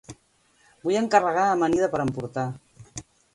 [0.87, 2.47] Vull encarregar amanida per emportar.